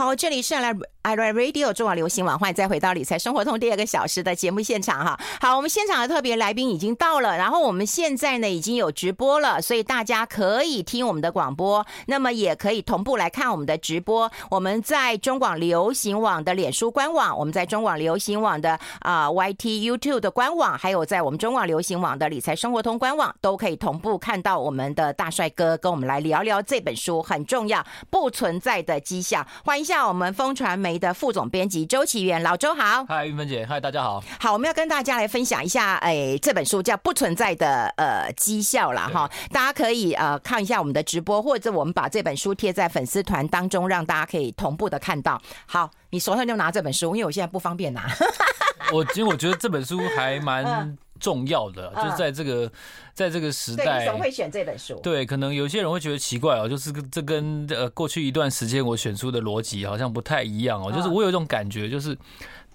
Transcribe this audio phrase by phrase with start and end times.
[0.00, 5.20] 好，这里是来 iRadio 中广流行网，欢迎再回到理财生活通第二个小时的节目现场哈。
[5.42, 14.30] 好，我们现场的特别来宾已经到了，然后我们现在呢已经有直播了，所以大家可以听我们的广播，那么也可以同步来看我们的直播。
[14.50, 29.46] 我们在中广流行网的脸书官网，我们在中广流行网的啊、YT YouTube 的官网，还有在我们中广流行网的理财生活通官网，都可以同步看到我们的大帅哥跟我们来聊聊这本书很重要不存在的迹象。
[29.62, 29.89] 欢迎。
[29.90, 33.04] 一下，我们风传媒的副总编辑周启源，老周好。
[33.06, 34.22] 嗨，玉芬姐，嗨，大家好。
[34.38, 39.28] 好，我们要跟大家来分享一下，哎，这本书叫《不存在的呃绩效》了哈。
[39.50, 45.42] 大家可以呃看一下我们的直播，或者我们把这本书贴在粉丝团当中，让大家可以同步的看到。
[45.66, 48.08] 好，你手上就拿这本书，因为我现在不方便拿。
[48.94, 50.96] 我其实我觉得这本书还蛮。
[51.20, 52.72] 重要的就是在这个，
[53.12, 54.98] 在这个时代，会选这本书？
[55.02, 60.90] 对，可能有些人会觉得奇怪哦，就是这跟呃过去一段时间我选书的逻辑好像不太一样哦。
[60.90, 62.16] 就是我有一种感觉，就是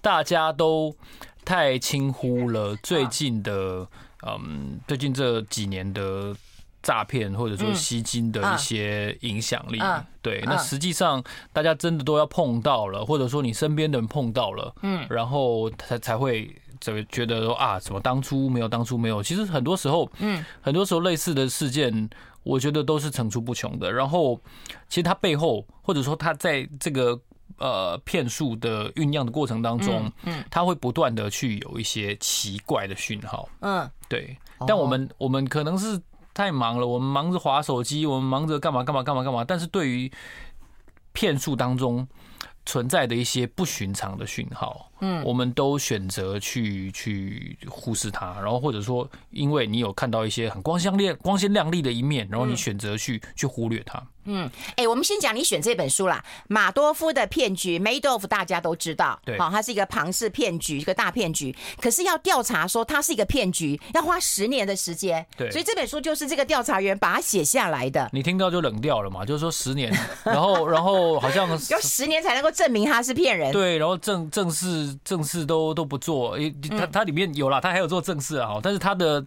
[0.00, 0.94] 大家都
[1.44, 3.86] 太轻忽了最近的，
[4.26, 6.34] 嗯，最近这几年的
[6.82, 9.80] 诈骗或者说吸金的一些影响力。
[10.22, 16.54] 对，那实际上大家真的都要碰到了，或者说你身边的人碰到了，嗯，然后才才会。
[16.80, 18.68] 就觉得说啊，怎么当初没有？
[18.68, 19.22] 当初没有。
[19.22, 22.08] 其实很多时候，嗯，很多时候类似的事件，
[22.42, 23.92] 我觉得都是层出不穷的。
[23.92, 24.40] 然后，
[24.88, 27.18] 其实它背后，或者说它在这个
[27.58, 34.36] 呃骗术的酝酿的过程当中，嗯，它会不断的去有一些奇怪的讯号，嗯，对。
[34.66, 36.00] 但我们我们可能是
[36.32, 39.44] 太忙了，我们忙着划手机，我们忙着干嘛干嘛干嘛干嘛。
[39.44, 40.10] 但是对于
[41.12, 42.06] 骗术当中
[42.64, 44.90] 存在的一些不寻常的讯号。
[45.00, 54.02] 嗯，我们都选择去去忽视它，然后或者说，因为你有看到一些很光鲜亮光鲜亮丽的一面，然后你选择去去忽略它。
[54.28, 61.54] 嗯，哎、欸，我们先讲你选这本书啦，《马多夫的骗局》（Madoff），大家都知道，对，好，它是一个庞氏骗局，一个大骗局。
[61.80, 65.24] 可是要调查说它是一个骗局，要花十年的时间。
[65.36, 68.10] 对，所以这本书就是这个调查员把它写下来的。
[68.12, 69.24] 你听到就冷掉了嘛？
[69.24, 73.52] 就是说十年，然后 然后好像要十年才能够证明他是骗人。
[73.52, 74.50] 对，然后正正
[74.86, 74.96] 式。
[75.04, 76.38] 正事都都不做，
[76.70, 79.24] 他他里面有了，他还有做正事啊，但是他的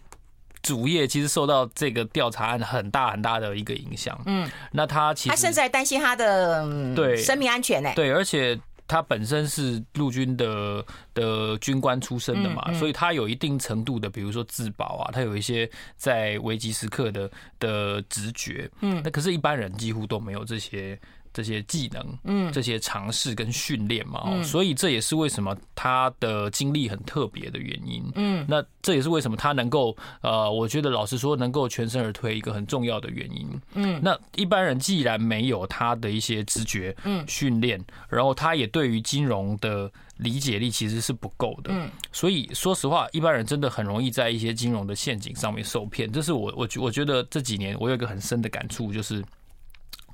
[0.62, 4.20] 主业其实受到这个调查案很大很大的一个影响。
[4.26, 7.92] 嗯，那他其实他甚至还担心他的对生命安全呢。
[7.96, 18.70] 对，而且他本身是陆军的的军官出身的嘛，所以他有一定程度的，比如说自保啊，他有一些在危急时刻的的直觉。
[18.82, 21.00] 嗯，那可是一般人几乎都没有这些。
[21.40, 49.24] 这些技能，嗯，这些尝试跟训练嘛，嗯，所以这也是为什么他的经历很特别的原因，嗯，那这也是为什么他能够，呃，我觉得老实说，能够全身而退一个很重要的原因，嗯，那一般人既然没有他的一些直觉，嗯，训练，然后他也对于金融的理解力其实是不够的，嗯，所以说实话，一般人真的很容易在一些金融的陷阱上面受骗，这是我我我觉得这几年我有一个很深的感触，就是。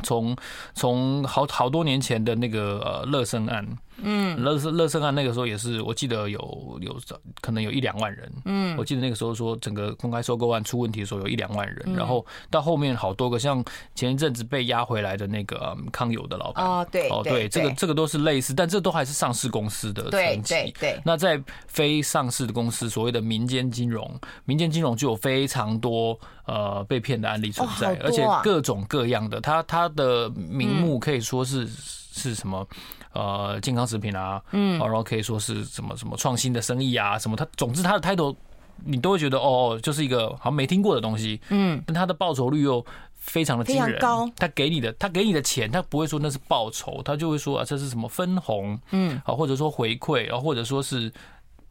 [0.04, 0.36] 从
[0.74, 3.66] 从好好多年前的那个呃乐生案。
[3.98, 7.00] 嗯，乐乐乐生案那个时候也是，我记得有有
[7.40, 8.30] 可能有一两万人。
[8.44, 13.64] 嗯，我记得那个时候说整个公开收购案出问题的时候有一两万人，然后到后面好多个，像
[13.96, 16.66] 前一阵子被押回来的那个康友的老板。
[16.66, 20.54] 哦，对，哦对，这个这个都是类似，但这都还是上市公司的层级。
[20.54, 21.02] 对对。
[21.06, 24.14] 那在非上市的公司，所谓的民间金融，
[24.44, 32.68] 民间金融就有非常多呃被骗的案例存在，而且各种各样的，它它的名目可以说是是什么？
[33.14, 38.36] 呃，健康食品啊，嗯，然后可以说是什么什么创新的生意啊，什么它，总之它的 title
[38.84, 44.30] 你都会觉得哦，就是一个好像没听过的东西，嗯，但它的报酬率又非常的惊人，高。
[44.36, 51.10] 他给你的，他给你的钱，他不会说那是报酬，他就会说啊，这是什么分红，嗯，啊，或者说回馈，然后或者说是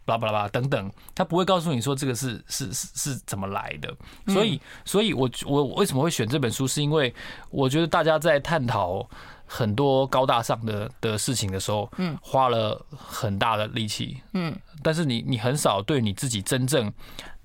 [0.05, 3.95] 巴拉巴拉等等，他不会告诉你说这个是是是是怎么来的。
[4.27, 7.15] 所以，所以我我为什么会选这本书，是因为
[7.51, 9.09] 我觉得大家在探讨。
[9.47, 16.91] 很多高大上的的事情的时候，嗯，花了很大的力气，嗯，但是你你很少对你自己真正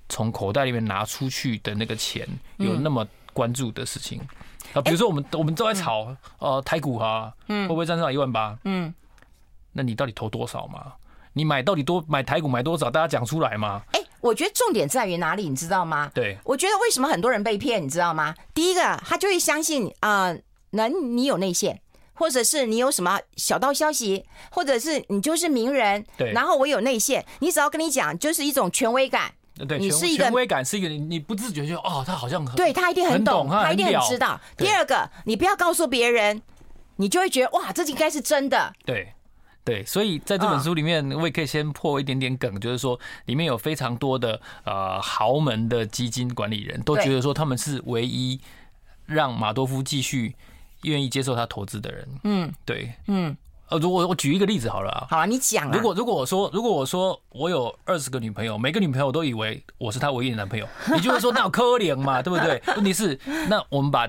[0.08, 2.26] 从口袋里面拿出去的那个钱
[2.56, 4.18] 有那么关注的事情
[4.72, 8.58] 啊，比如说我们我们都在炒呃台股哈，嗯，会不会站上一万八？
[8.64, 8.92] 嗯，
[9.70, 10.94] 那你到底投多少嘛？
[11.32, 12.90] 你买到底多买台股买多少？
[12.90, 13.82] 大家讲出来嘛？
[13.92, 16.10] 哎，我觉得重点在于哪里，你知道吗？
[16.14, 18.34] 对，我觉得为什么很多人被骗，你知道吗？
[18.52, 20.34] 第一个，他就会相信啊，
[20.70, 21.80] 能你有内线。
[22.12, 29.32] 或者是你有什么小道消息，或者是你就是名人，对，然后我有内线，你只要跟你讲，就是一种权威感。
[29.66, 34.38] 对，你是一个权威感是一个你你不自觉就哦，他好像很对他一定很懂，他一定很知道。
[34.58, 36.42] 第二个，你不要告诉别人
[36.96, 38.70] 你就会觉得哇，这应该是真的。
[38.84, 39.14] 对。
[39.70, 48.40] 对，所以在这本书里面，我也可以先破一点点梗，就是说里面有非常多的呃豪门的基金管理人都觉得说他们是唯一
[49.06, 50.34] 让马多夫继续
[50.82, 52.08] 愿意接受他投资的人。
[52.24, 53.36] 嗯，对，嗯，
[53.68, 55.70] 呃，如果我举一个例子好了啊，好啊，你讲。
[55.70, 62.60] 如果如果我说，如果我说我有二十个女朋友，每个女朋友都以为我是他唯一的男朋友，你就会说那有可怜嘛，对不对？
[62.74, 63.16] 问题是，
[63.48, 64.08] 那我们把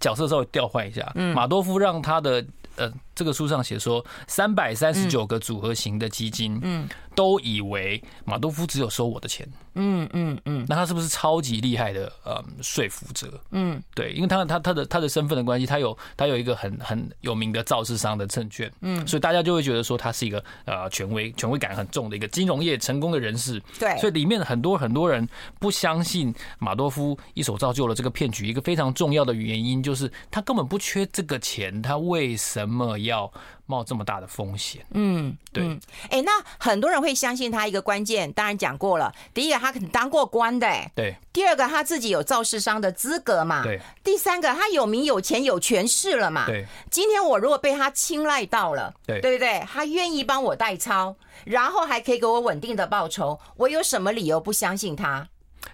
[0.00, 2.42] 角色稍微调换一下，马多夫让他的。
[2.76, 9.46] 呃，这个书上写说，三百三十九个组合型的基金，嗯，都以为马多夫只有收我的钱。
[9.76, 13.40] 嗯嗯嗯，那他是不是超级厉害的呃说服者？
[13.50, 23.60] 嗯，对，因为他他他的他的身份的关系，他有他有一个很很有名的造市商的证券，嗯，所以大家就会觉得说他是一个呃权威权威感很重的一个金融业成功的人士。
[23.76, 25.28] 对，所以里面很多很多人
[25.58, 33.32] 不相信马多夫一手造就了这个骗局，一个非常重要的原因就是他根本不缺这个钱，他为什么要？
[33.66, 35.66] 冒这么大的风险，嗯，对，
[36.10, 49.60] 哎、欸，那很多人会相信他一个关键，当然讲过了，第一个他可能当过官的，哎，对，第二个他自己有肇事商的资格嘛，对，第三个他有名有钱有权势了嘛，对，今天我如果被他青睐到了，对，对不对？
[49.60, 51.16] 他愿意帮我代操，
[51.46, 55.26] 然后还可以给我稳定的报酬，我有什么理由不相信他？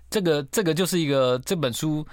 [0.09, 2.07] 这个，这个就是一个这本书。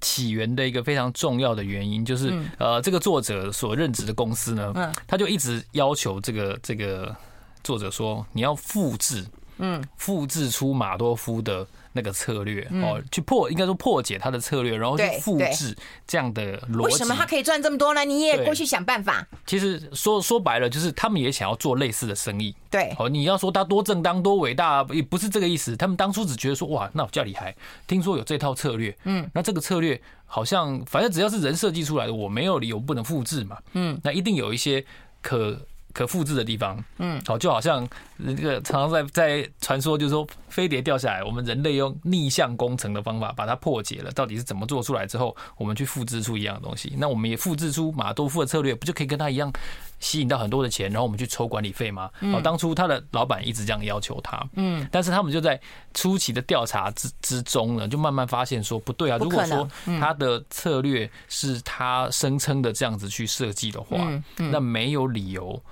[0.00, 7.14] 起源的一个非常重要的原因，就是呃，这个作者所任职的公司呢，他就一直要求这个这个
[7.62, 9.24] 作者说，你要复制，
[9.58, 11.66] 嗯，复制出马多夫的。
[11.94, 15.74] 那个策略哦，去破应该说破解他的策略，然后去复制
[16.06, 16.84] 这样的逻辑。
[16.84, 18.04] 为什么他可以赚这么多呢？
[18.04, 19.26] 你也过去想办法。
[19.46, 22.54] 其实说说白了，就是他们也想要做类似的生意。
[22.70, 25.76] 对，哦，你要说他多正当、多伟大，也不是这个意思。
[25.76, 27.54] 他们当初只觉得说，哇，那我叫厉害，
[27.86, 34.84] 听说有这套策略，嗯，那这个策略好像反正只要是人设计出来的，我没有理由不能复制嘛，嗯，那一定有一些
[35.22, 35.58] 可。
[35.94, 46.92] 可复制的地方，嗯，好，就好像那个常常在在传说，就是说飞碟掉下来，我们人类用逆向工程的方法把它破解了，到底是怎么做出来之后，我们去复制出一样的东西。
[46.98, 49.52] 那我们也复制出马多夫的策略，不就可以跟他一样
[50.00, 52.10] 吸引到很多的钱，然后我们去抽管理费吗？
[52.34, 55.60] 哦，当初他的老板一直这样要求他，嗯，但是他们就在
[55.94, 59.68] 初期的调查之之中呢，就慢慢发现说不对啊，如果说
[60.00, 63.96] 他的策略是他声称的这样子去设计的话，
[64.36, 65.62] 那没有理由。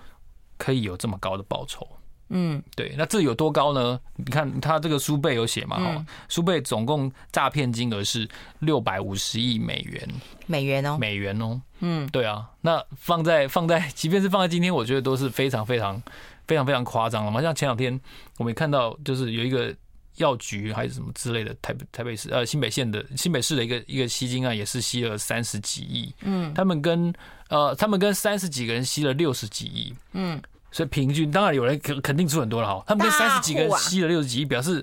[0.62, 1.85] 可以有这么高的报酬，
[2.29, 3.99] 嗯，对，那这有多高呢？
[4.14, 8.29] 你看他这个书背有写嘛，哈，书背总共诈骗金额是
[8.61, 10.09] 六百五十亿美元，
[10.47, 16.00] 美元哦，美元哦，嗯，对啊，那放在放在， 即便是放在今天，我觉得都是非常非常
[16.47, 17.43] 非常非常夸张了嘛。
[17.43, 18.00] 像前两天
[18.38, 19.75] 我们看到，就是有一个
[20.19, 27.12] 药局还是什么之类的，台北台北市呃新北县的新北市的一个一个吸金案，也是吸了三十几亿，嗯，他们跟
[27.49, 30.41] 呃他们跟三十几个人吸了六十几亿，嗯。
[30.72, 34.82] 所以平均当然有人肯肯定出很多了哈，他们跟三十几个人吸了六十几亿，表示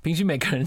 [0.00, 0.64] 平均每个人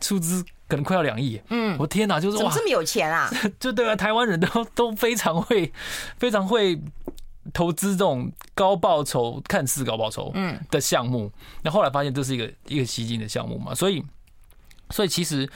[0.00, 1.40] 出资可能快要两亿。
[1.48, 3.30] 嗯，我天哪，就是哇，怎么这么有钱啊？
[3.58, 5.72] 就对啊，台湾人都都非常会
[6.18, 6.78] 非常会
[7.54, 11.32] 投资这种高报酬、看似高报酬嗯的项目。
[11.62, 14.04] 那后来发现这是一个一个吸金的项目嘛，所以
[14.90, 15.48] 所以其实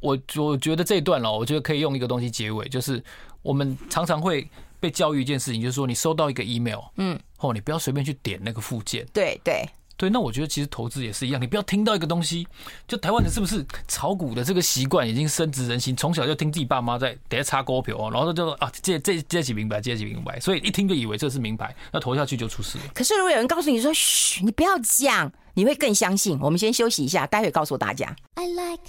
[0.00, 3.00] 我我觉得这一段了，我觉得可以用一个东西结尾，就是
[3.42, 4.50] 我们常常会。
[4.80, 9.06] 被教育一件事情，就是说你收到一个 email，嗯，哦，你不要随便去点那个附件。
[9.12, 12.46] 对对对，那我觉得其实投资也是一样，你不要听到一个东西，
[12.86, 22.84] 就台湾人是不是炒股的这个习惯已经深植人心，从小就听自己爸妈在底下插股票，然后就说啊，这这这几明白，这几明白，所以一听就以为这是明牌，那投下去就出事了。
[22.92, 26.38] 可是如果有人告诉你说，嘘，你不要讲，你会更相信。
[26.40, 28.14] 我们先休息一下，待会告诉大家。
[28.34, 28.82] I like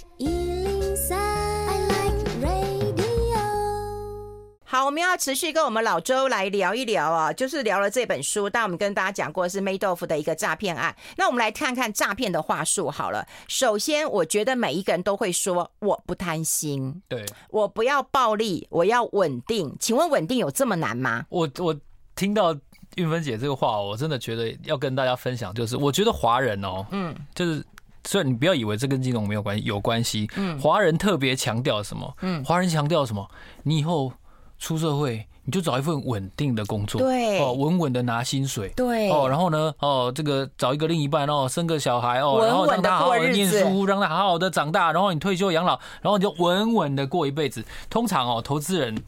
[4.70, 10.94] 好，我们要持续跟我们老周来聊一聊啊，就是聊了这本书，但我们跟大家讲过是 Madoff 的一个诈骗案。
[11.16, 13.26] 那我们来看看诈骗的话术好了。
[13.48, 19.74] 首先，我觉得每一个人都会说我不贪心，对，我不要暴利，我要稳定。
[19.80, 21.24] 请问稳定有这么难吗？
[21.30, 21.74] 我我
[22.14, 22.54] 听到
[22.96, 27.64] 运芬姐这个话，我真的觉得要跟大家分享，就是我觉得华人哦，嗯，就是
[28.04, 32.14] 虽然你不要以为这跟金融没有关系，有关系，嗯，华人特别强调什么？
[32.20, 33.26] 嗯，华人强调什么？
[33.62, 34.12] 你以后。
[34.58, 47.64] 出社会你就找一份稳定的工作，对哦，稳稳的拿薪水，对哦，然后呢，哦，这个找一个另一半哦，生个小孩哦，然后让他好好的念书，让他好好的长大，然后你退休养老，然后你就稳稳的过一辈子。
[47.88, 49.02] 通常哦，投资人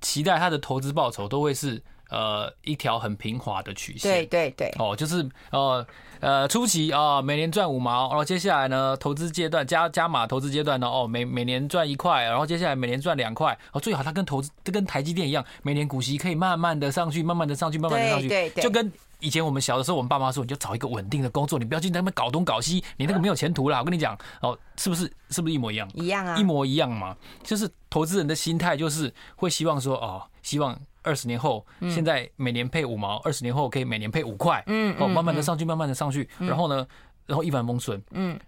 [0.00, 4.12] 期待他的投资报酬都会是呃一条很平滑的曲线。
[4.12, 4.74] 对对对。
[4.78, 5.84] 哦，就是呃
[6.20, 18.92] 呃初期啊，每年赚五毛，然后接下来呢，投资阶段加加码投资阶段呢，哦，每每年赚一块，然后接下来每年赚两块，哦，最好它跟投资跟台积电一样，每年股息可以慢慢的上去，慢慢的上去，慢慢的上去，对对对，就跟。
[19.20, 23.78] 以前我们小的时候，我们爸妈说，你就找一个稳定的工作，你不要去那边搞东搞西，你那个没有前途啦。
[23.78, 25.88] 我跟你讲，哦，是不是是不是一模一样？
[25.94, 27.16] 一样啊，一模一样嘛。
[27.42, 36.86] 就是投资人的心态，就是会希望说，哦，希望二十年后，现在每年配五毛，二十年后可以每年配五块，嗯，哦，慢慢的上去，慢慢的上去，然后呢，
[37.24, 38.38] 然后一帆风顺，嗯。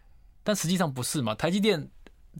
[0.42, 1.88] 但实际上不是嘛，台积电。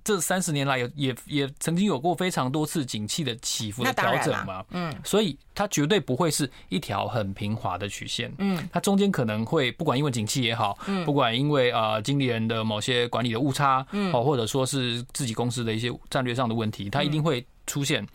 [0.04, 18.06] 这三十年来有也也曾经有过非常多次景气的起伏的调整嘛，嗯，所以它绝对不会是一条很平滑的曲线，嗯，它中间可能会不管因为景气也好，嗯，不管因为啊经理人的某些管理的误差，嗯，或者说是自己公司的一些战略上的问题，它一定会出现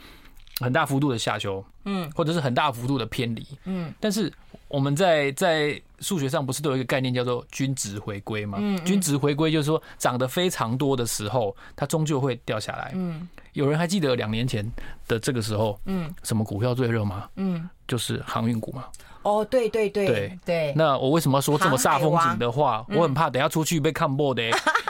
[0.59, 4.31] 很大幅度的下修，嗯，或者是很大幅度的偏离，嗯，但是。
[4.69, 8.57] 我们在在数学上不是都有一个概念叫做均值回归吗？
[8.59, 12.91] 嗯，均值回归就是说涨得非常多的时候，它终究会掉下来。
[12.95, 14.67] 嗯，有人还记得两年前
[15.07, 17.29] 的这个时候，嗯，什么股票最热吗？
[17.35, 18.85] 嗯，就是航运股嘛。
[19.21, 20.73] 哦，对对对对对。
[20.75, 22.83] 那我为什么要说这么煞风景的话？
[22.89, 24.41] 我很怕等下出去被看破的。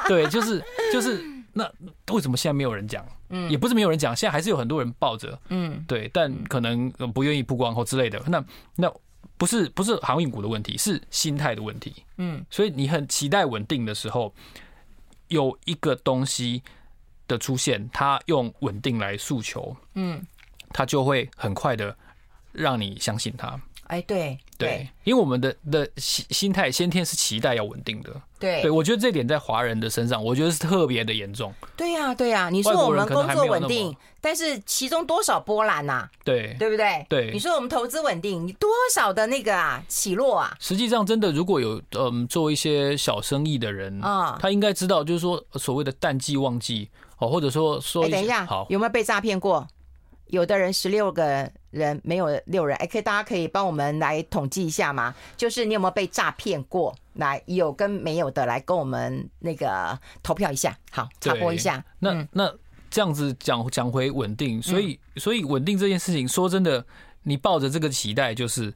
[0.07, 1.21] 对，就是就是
[1.53, 1.71] 那
[2.11, 3.05] 为什么现在没有人讲？
[3.29, 5.39] 嗯，也不是没有人讲，现在还是有很多人抱着。
[5.49, 8.21] 嗯，对，但可能不愿意曝光或之类的。
[8.27, 8.43] 那
[8.75, 8.91] 那。
[9.35, 11.93] 不是不是航运股的问题，是心态的问题。
[12.17, 14.33] 嗯，所以你很期待稳定的时候，
[15.27, 16.61] 有一个东西
[17.27, 20.25] 的出现，它用稳定来诉求，嗯，
[20.69, 21.93] 它就会很快的
[22.53, 23.59] 让你相信它。
[23.87, 28.09] 哎，对对，因为我们的的心心态先天是期待要稳定的。
[28.39, 31.53] 对，对我觉得这点在华人的身上，我觉得是特别的严重。
[31.75, 36.07] 对呀，对呀，你说我们工作稳定，但是其中多少波澜呐？
[36.23, 37.05] 对，对不对？
[37.09, 40.55] 对，你说我们投资稳定，你多少的那个啊起落啊？
[40.59, 49.67] 实际上，真的如果有嗯做一些小生意的人啊，他应该知道，就是说所谓的淡季旺季哦，或者说说，等一下，好，有没有被诈骗过？
[50.33, 55.13] 有的人十六个人没有六人，哎，可以大家可以帮我们来统计一下吗？
[55.37, 56.91] 就是你有没有被诈骗过？
[57.13, 61.85] 来，有跟没有的来跟我们那个投票一下，好，插播一下。
[61.99, 62.51] 那那
[62.89, 66.83] 这样子讲讲回稳定，所以所以稳定这件事情，说真的，
[67.21, 68.73] 你抱着这个期待，就是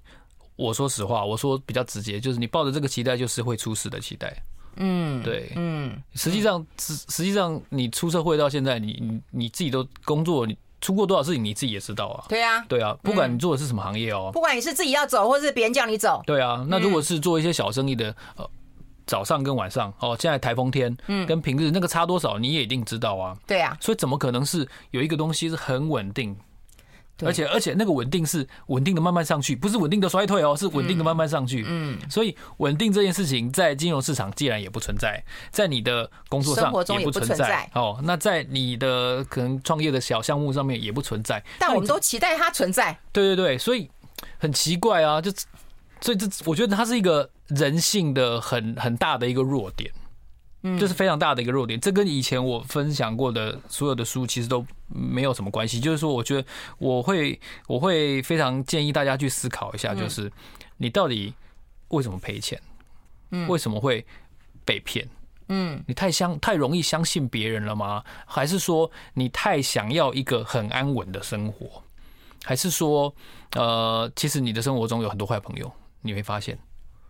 [0.57, 4.31] 我说实话，我说比较直接，就是你抱着这个期待，就是会出事的期待。
[4.75, 10.55] 嗯，对，嗯，实际上实实际上你出社会到现在，你你你自己都工作你。
[10.79, 12.25] 出过多少事情你自己也知道啊？
[12.29, 16.65] 对啊，对啊，不管你做的是什么行业哦，不管你是自己要走，或是别人叫你走，对啊。
[16.69, 18.47] 那如果是做一些小生意的，呃，
[19.05, 23.35] 早上跟晚上哦，现在台风天，嗯，跟平日那个差多少你也一定知道啊。
[23.47, 26.35] 对啊，所以怎么可能是有一个东西是很稳定？
[27.25, 31.65] 而且而且那个稳定是稳定的慢慢上去，不是稳定的衰退哦，是稳定的慢慢上去。
[31.67, 37.99] 嗯，所以稳定这件事情在金融市场既然也不存在，在你的工作上也不存在哦。
[38.03, 41.43] 那在你的可能创业的小项目上面也不存在。
[41.57, 42.97] 但我们都期待它存在。
[43.11, 43.89] 对对对，所以
[44.37, 45.31] 很奇怪啊，就
[46.01, 49.91] 所以这我觉得它是一个人性的很很大的一个弱点。
[50.67, 51.79] 嗯，这是非常大的一个弱点。
[51.79, 55.79] 这跟以前我分享过的所有的书其实都没有什么关系。
[55.79, 56.47] 就是说，我觉得
[56.77, 60.31] 我会我会非常建议大家去思考一下，就是
[60.77, 61.33] 你到底
[61.89, 62.61] 为什么赔钱？
[63.31, 64.05] 嗯，为什么会
[64.65, 65.07] 被骗？
[65.49, 68.03] 嗯，你太相太容易相信别人了吗？
[68.25, 71.81] 还是说你太想要一个很安稳的生活？
[72.43, 73.13] 还是说，
[73.55, 75.71] 呃，其实你的生活中有很多坏朋友？
[76.01, 76.57] 你会发现，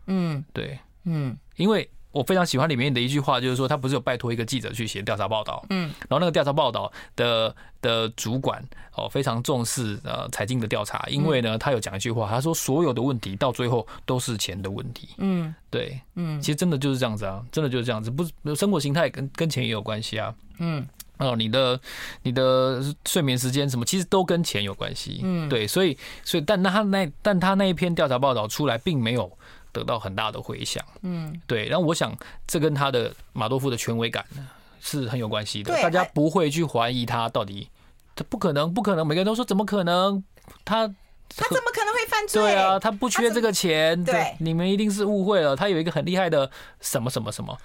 [0.05, 1.89] 嗯，对，嗯，因为。
[2.17, 8.63] 我非常喜欢里面的一句话，就是说他不是有拜托一个记者去写调查报道，嗯，然后那个调查报道的的主管
[8.95, 20.83] 哦非常重视呃财经的调查，因为呢他有讲一句话，他说所有的问题到最后都是钱的问题，嗯，对，嗯，其实真的就是这样子啊，真的就是这样子，不是生活形态跟跟钱也有关系啊，嗯，
[21.19, 21.79] 哦，你的
[22.23, 29.31] 你的睡眠时间什么，其实都跟钱有关系，嗯，对，所以所以但那他那但他那一篇调查报道出来，并没有。
[29.71, 32.15] 得到很大的回响，嗯，对，然后我想
[32.47, 34.25] 这跟他的马多夫的权威感
[34.81, 37.69] 是很有关系的，大家不会去怀疑他到底，
[38.15, 40.23] 他不可能，不可能，每个人都说怎么可能，
[40.65, 40.87] 他
[41.35, 42.41] 他怎么可能会犯罪？
[42.41, 47.57] 对啊，他不缺这个钱，对，你们一定是误会了，他有一个很厉害的什么什么什么。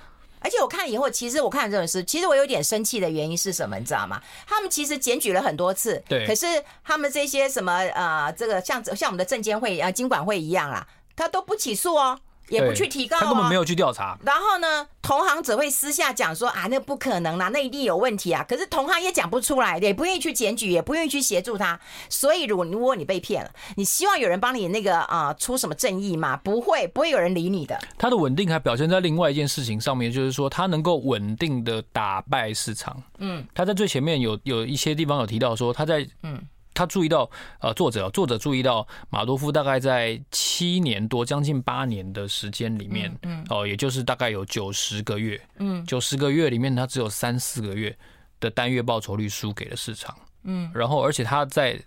[0.44, 3.78] 而且我看以后，其实我看这本书，其实我有点生气的原因是什么？
[3.78, 4.20] 你知道吗？
[4.44, 6.46] 他们其实检举了很多次，对，可是
[6.82, 10.84] 他们这些什么呃，这个像像我们的证监会啊、经管会一样啦。
[11.16, 14.18] 他都不起诉哦，也不去提告，他根本没有去调查。
[14.24, 18.44] 然后呢，同行只会私下讲说啊，那不可能啦，那一定有问题啊。
[18.48, 21.78] 可是同行也讲不出来，也不愿意去检举，也不愿意去协助他。
[22.08, 26.36] 所以，如果如果你被骗了，你希望有人帮你那个啊出什么正义吗？
[26.36, 27.78] 不会，不会有人理你的。
[27.96, 33.02] 他的稳定还表现在另外一件事情上面，就是说他能够稳定的打败市场。
[33.18, 36.40] 嗯，他在最前面有有一些地方有提到说他在嗯。
[36.74, 47.94] 他注意到，呃，作者作者注意到马多夫大概在七年多，将近八年的时间里面，嗯，哦，也就是大概有九十个月，嗯，九十个月里面，他只有三四个月
[48.40, 51.78] 的单月报酬率输给了市场，嗯，然后而且他在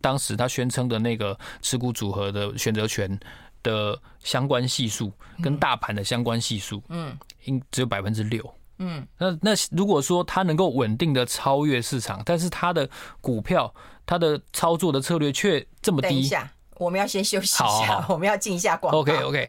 [0.00, 3.18] 当时他宣称的那个持股组合的选择权
[3.62, 5.10] 的相关系数
[5.42, 12.86] 跟大盘的相关系数，嗯，应只有百分之六，嗯，那那如果说他能够稳定的超越市场，但是他的
[13.22, 13.74] 股票。
[14.06, 16.08] 他的操作的策略却这么低。
[16.08, 18.98] 等一下，我们要先休息一下，好好好，我们要进一下广告。
[18.98, 19.48] OK OK。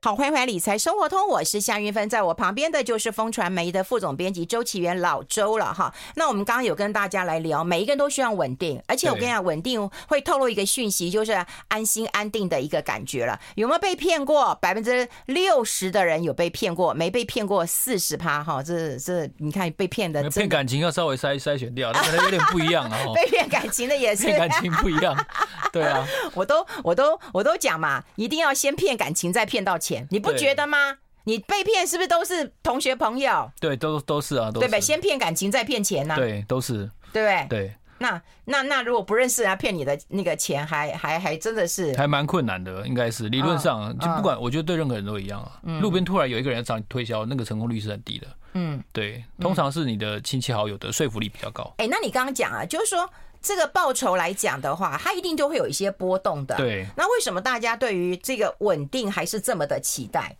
[0.00, 5.92] 好，欢迎回来理财生活通，我是夏云芬，在我旁边的就是风传媒的副总编辑周启源老周了哈。
[6.14, 11.32] 那我们刚刚有跟大家来聊，每一个人都需要稳定，而且我跟你讲，稳定会透露一个讯息，就是
[11.66, 13.40] 安心安定的一个感觉了。
[13.56, 14.54] 有没有被骗过？
[14.60, 18.62] 百分之六十的人有被骗过，没被骗过四十趴哈。
[18.62, 22.96] 这这你看被骗的，骗感情要稍微筛筛选掉，那可能有点不一样啊。
[23.16, 25.26] 被骗感情的也是，骗感情不一样，
[25.72, 26.06] 对啊。
[26.34, 29.87] 我都我都我都讲嘛，一定要先骗感情，再骗到钱。
[30.10, 30.98] 你不觉得吗？
[31.24, 33.50] 你被骗是不是都是同学朋友？
[33.60, 34.66] 对，都都是啊，都是。
[34.66, 36.16] 对呗，先骗感情，再骗钱呢？
[36.16, 37.46] 对，都是，对不对？
[37.48, 37.74] 对。
[38.00, 45.60] 那那那，如果不认识人家骗你的那个钱，还还还真的是还蛮困难的，应该是理论上就不管，我觉得对任何人都一样啊。
[45.64, 48.26] 嗯路边突然有一个人要找你推销，那个成功率是很低的。
[48.54, 51.74] 嗯，对，通常是你的亲戚好友的说服力比较高。
[51.78, 53.10] 哎，那你刚刚讲啊，就是说。
[53.40, 56.56] 这个报酬来讲的话，它一定就会有一些波动的。
[56.56, 60.36] 对，那为什么大家对于这个稳定还是这么的期待？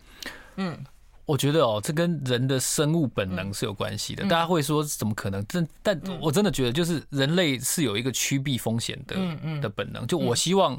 [0.56, 0.76] 嗯，
[1.24, 4.24] 我觉得哦，这跟人的生物本能是有关系的。
[4.24, 5.46] 大家会说怎么可能？
[5.46, 9.16] 真，但我真的觉得，就是人类是有一个趋避风险的
[9.60, 10.06] 的本能。
[10.06, 10.78] 就我希望，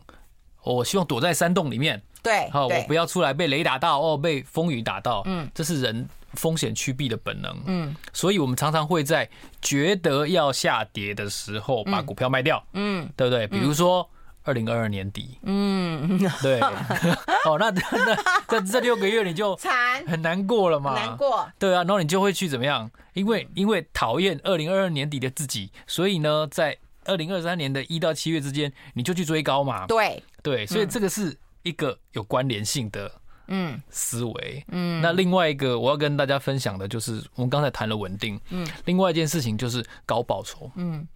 [0.64, 2.02] 我希望躲在山洞里面。
[2.22, 5.24] 对，好，我不要出来被雷打到，哦，被风雨打到。
[5.26, 6.08] 嗯，这是人。
[6.34, 9.30] 风险趋避的本能，嗯，所以我们常常会在
[9.62, 13.48] 觉得要下跌的时候把股票卖掉，嗯，对不对？
[13.48, 14.08] 比如说
[14.44, 16.60] 二零二二年底，嗯，对，
[17.46, 20.06] 哦，那 那这这六个月你就惨。
[20.08, 22.90] 很难过了嘛，难过，对啊，然后你就会去怎么样？
[23.14, 26.76] 因为因为讨厌二零二二年底的自己，所以呢，在
[27.06, 30.24] 二零二三年的一到七月之间，你就去追高嘛，对。
[30.42, 33.12] 对，所以这个是一个有关联性的。
[33.50, 34.66] 嗯，思维。
[34.70, 38.40] 嗯，那另外一个我要跟大家分享的就是，我们刚才谈了稳定。
[38.50, 40.72] 嗯，另外一件事情就是高报酬。
[40.76, 41.08] 嗯，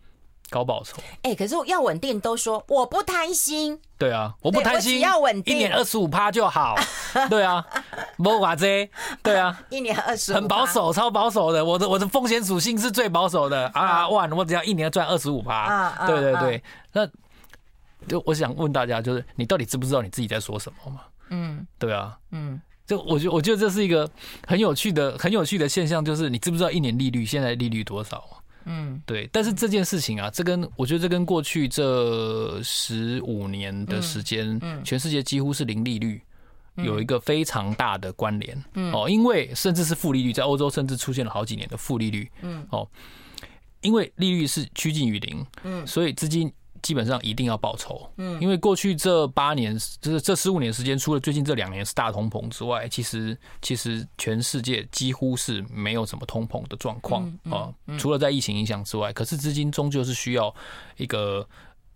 [0.50, 0.98] 高报酬。
[1.22, 3.80] 哎，可是要稳定，都说我不贪心。
[3.98, 6.76] 对啊，我不贪心，要稳定，一年二十五趴就好。
[7.30, 7.66] 对啊，
[8.18, 8.90] 不哇这，
[9.22, 11.64] 对啊， 一年二十，很保守，超保守的。
[11.64, 14.10] 我的我的风险属性是最保守的啊！
[14.10, 15.54] 哇，我只要一年赚二十五趴。
[15.54, 16.64] 啊，对对对。
[16.92, 17.08] 那
[18.08, 21.02] 就我想问大家，就是你到底知不知道你自己在说什么吗？
[21.36, 24.08] 嗯，对啊，嗯，就我觉我觉得这是一个
[24.46, 28.38] 很有趣的、很有趣的现象，就是你知不知道一年利率现在利率多少啊？
[28.66, 29.28] 嗯，对。
[29.34, 36.22] 但是这件事情啊，这跟我觉得这跟过去这十五年的时间，嗯，全世界几乎是零利率，
[36.76, 38.64] 有一个非常大的关联。
[38.76, 42.30] 嗯，哦，因为甚至是负利率，在欧洲甚至出现了好几年的负利率。
[42.44, 42.88] 嗯，哦，
[43.82, 46.54] 因为利率是趋近于零，嗯，所以资金。
[46.84, 60.54] 基本上一定要报酬，嗯，因为过去这八年，就是这十五年时间，除了最近这两年是大通膨之外，其实其实全世界几乎是没有什么通膨的状况啊，除了在疫情影响之外，可是资金终究是需要
[60.98, 61.48] 一个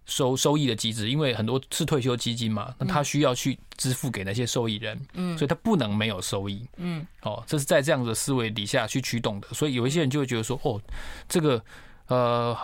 [0.06, 10.82] 收收益的机制，因为很多是退休基金嘛，那他需要去支付给那些受益人，嗯，所以他不能没有收益，嗯，哦，这是在这样的思维底下去驱动的，所以有一些人就会觉得说，哦，
[11.28, 11.62] 这个
[12.08, 12.58] 呃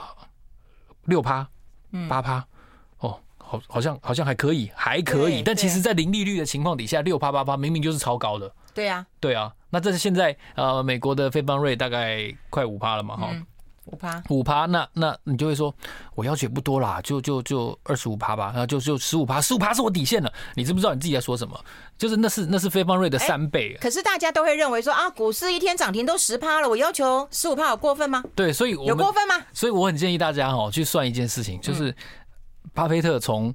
[1.03, 1.45] 六趴。
[2.09, 2.45] 八趴，
[2.99, 8.51] 哦，好，好像好像还可以，还可以，但其实，在零利率的情况底下，六趴八趴明明就是超高的。
[8.73, 13.29] 对呀，对啊，那这是现在呃，美国的费半 rate 大概快五趴了嘛，哈，
[13.85, 15.73] 五趴，五趴，那那你就会说，
[16.15, 20.31] 我要求也不多啦，就就就二十五趴吧，然后就就十五趴，十五趴是我底线了。
[20.55, 21.59] 你知不知道你自己在说什么？
[21.97, 23.77] 就是那是那是费半 rate 的三倍。
[23.81, 28.23] 可是大家都会认为说啊，股市一天涨停都十趴了，我要求十五趴有过分吗？
[28.35, 29.45] 对，所以有过分吗？
[29.53, 31.95] 所以我很建议大家哦，去算一件事情，就是。
[32.73, 33.53] 巴菲特从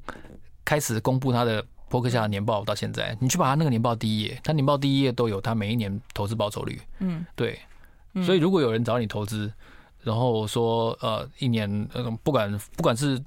[0.64, 6.81] 开始公布他的伯克夏的年报到现在，你去把他那个年报第一页，他年报第一页都有他每一年投资报酬率。
[7.01, 7.59] 嗯，对。
[8.25, 9.51] 所以如果有人找你投资，
[10.09, 13.23] 然后说呃一年呃不管不管是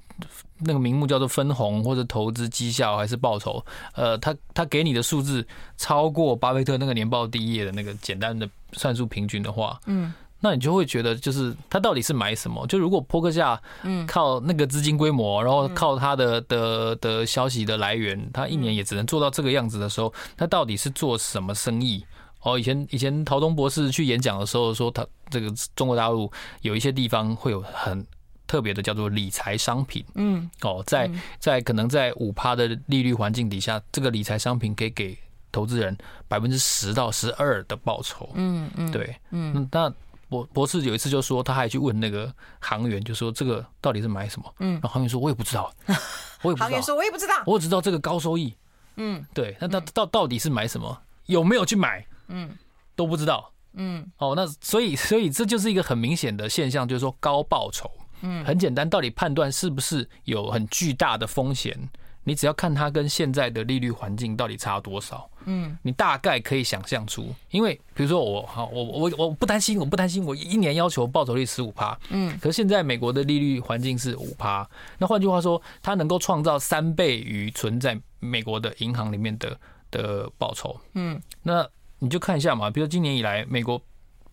[0.58, 3.64] 那个名目叫做分红或者投资绩效还是报酬，
[3.94, 10.12] 呃，他他给你的数字超过巴菲特那个年报第一页的那个简单的算术平均的话，嗯。
[10.44, 12.66] 那你就会觉得，就是他到底是买什么？
[12.66, 22.04] 就如果扑克夏，嗯，靠那个资金规模，然后靠他的的的消息的来源，他一年也只能做到这个样子的时候，他到底是做什么生意？
[22.42, 28.04] 哦，以前以前陶东博士去演讲的时候说，他这个中国大陆有一些地方会有很
[28.46, 35.16] 特别的叫做理财商品，嗯，哦，在在可能在五趴的利率环境底下，这个理财商品可以给
[35.50, 35.96] 投资人
[36.28, 39.92] 百分之十到十二的报酬，嗯嗯，对，嗯，那。
[40.32, 44.50] 博博士有一次就说，他还去问那个行员，就说这个到底是买什么？
[44.60, 45.70] 嗯，然后行员说，我也不知道，
[46.40, 46.68] 我也不知道。
[46.68, 48.56] 行员说，我也不知道，我只知道这个高收益。
[48.96, 50.98] 嗯，对，那他到到底是买什么？
[51.26, 52.02] 有没有去买？
[52.28, 52.50] 嗯，
[52.94, 53.50] 都不知道。
[53.74, 57.90] 嗯，哦，那所以所以这就是一个很明显的现象，就是说高报酬。
[58.20, 61.76] 嗯，很简单，到底判断是不是有很巨大的风险？
[62.24, 74.64] 你只要看它跟现在的利率环境到底差多少，嗯，你大概可以想象出，因为比如说我好，我我我不担心，我不担心，我一年要求报酬率十五趴，嗯，可是现在美国的利率环境是五趴，
[74.98, 79.58] 那换句话说，它能够创造三倍于存在美国的银行里面的
[79.90, 81.68] 的报酬，嗯，那
[82.02, 83.80] 你就看一下嘛，比如今年以来美国。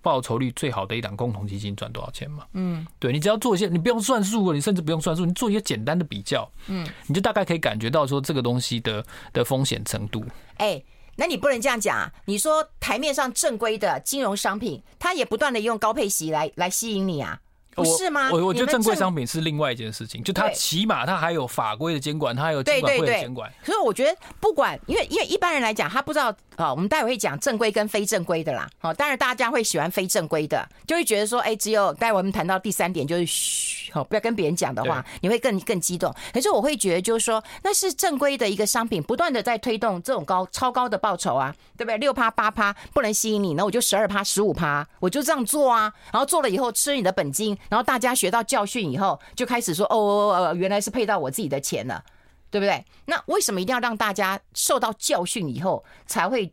[0.01, 2.45] 报酬率最好的一档共同基金赚多少钱嘛？
[2.53, 10.23] 嗯，对，你只要做一些，你不用算数，你甚至不用算数，你做一些简单的比较，嗯，你就大概可以感觉到说这个东西的的风险程度。
[10.55, 10.81] 哎，
[11.17, 12.09] 那你不能这样讲啊！
[12.23, 17.37] 你说台面上正规的金融商品，它也不断的用高配息来来吸引你啊。
[17.75, 18.29] 不是吗？
[18.31, 23.51] 我我觉得正规商品是另外一件事情，就它起码它还有法规的监管，它还有监管会的监管。
[23.63, 26.71] 所以我觉得不管，因为因为一般人来讲，他不知道啊。
[26.71, 28.69] 我们待会会讲正规跟非正规的啦。
[28.79, 36.13] 好，当然大家会喜欢非正规的，就会觉得说，哎，只有待会我们谈到第三点，就是嘘，好，不要跟别人讲的话，你会更更激动。
[36.33, 41.97] 可是我会觉得，就是说，那是正规的一个商品，不断的在推动这种高超高的报酬啊，对不对？
[41.97, 45.93] 六趴八趴不能吸引你，那我就十二趴十五趴，我就这样做啊。
[46.11, 48.43] 然后做了以后吃你的本金，然后大家学到。
[48.49, 49.95] 教训以后就开始说哦，
[50.33, 52.03] 哦，原来是配到我自己的钱了，
[52.51, 52.83] 对不对？
[53.05, 56.51] 那为什么一定要让大家受到教训以后才会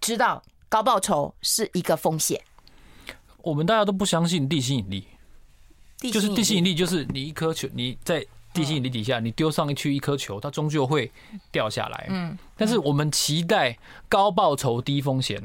[0.00, 2.40] 知道高报酬是一个风险？
[3.42, 5.06] 我们大家都不相信地心引力，
[6.12, 11.10] 就是地心引力，就是你一颗球，你在地心引力底下，你丢上去一颗球，它终究会
[11.52, 12.06] 掉下来。
[12.08, 13.78] 嗯，但是我们期待
[14.08, 15.42] 高报酬低风险。